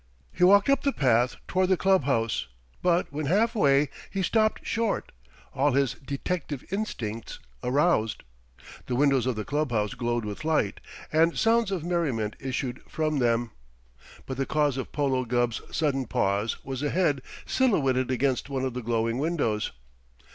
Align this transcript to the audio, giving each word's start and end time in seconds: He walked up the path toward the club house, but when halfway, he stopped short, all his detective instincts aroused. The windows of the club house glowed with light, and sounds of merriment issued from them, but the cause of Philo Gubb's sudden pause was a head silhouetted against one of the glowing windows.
He 0.33 0.43
walked 0.43 0.67
up 0.67 0.81
the 0.81 0.91
path 0.91 1.35
toward 1.47 1.69
the 1.69 1.77
club 1.77 2.05
house, 2.05 2.47
but 2.81 3.13
when 3.13 3.27
halfway, 3.27 3.89
he 4.09 4.23
stopped 4.23 4.65
short, 4.65 5.11
all 5.53 5.73
his 5.73 5.93
detective 5.93 6.65
instincts 6.71 7.37
aroused. 7.63 8.23
The 8.87 8.95
windows 8.95 9.27
of 9.27 9.35
the 9.35 9.45
club 9.45 9.71
house 9.71 9.93
glowed 9.93 10.25
with 10.25 10.43
light, 10.43 10.79
and 11.13 11.37
sounds 11.37 11.69
of 11.69 11.83
merriment 11.83 12.35
issued 12.39 12.81
from 12.89 13.19
them, 13.19 13.51
but 14.25 14.37
the 14.37 14.47
cause 14.47 14.75
of 14.75 14.89
Philo 14.89 15.23
Gubb's 15.23 15.61
sudden 15.69 16.07
pause 16.07 16.65
was 16.65 16.81
a 16.81 16.89
head 16.89 17.21
silhouetted 17.45 18.09
against 18.09 18.49
one 18.49 18.65
of 18.65 18.73
the 18.73 18.81
glowing 18.81 19.19
windows. 19.19 19.71